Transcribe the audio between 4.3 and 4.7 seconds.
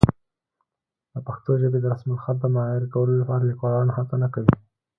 کوي.